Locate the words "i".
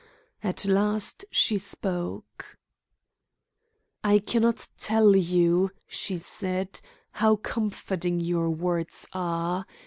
4.03-4.17